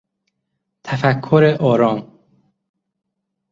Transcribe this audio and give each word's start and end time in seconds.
تفکر 0.83 1.57
آرام 1.59 2.11